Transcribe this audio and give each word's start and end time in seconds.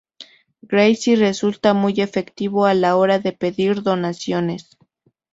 Grassi 0.63 1.13
resulta 1.15 1.75
muy 1.75 1.93
efectivo 2.01 2.65
a 2.65 2.73
la 2.73 2.95
hora 2.95 3.19
de 3.19 3.33
pedir 3.33 3.83
donaciones. 3.83 4.75